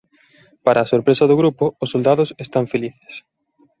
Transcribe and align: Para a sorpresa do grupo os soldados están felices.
Para 0.65 0.79
a 0.81 0.89
sorpresa 0.93 1.25
do 1.29 1.39
grupo 1.41 1.65
os 1.83 1.91
soldados 1.93 2.29
están 2.45 2.65
felices. 2.73 3.13